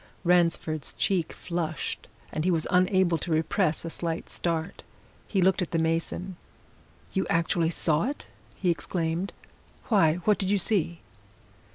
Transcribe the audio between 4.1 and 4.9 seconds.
start.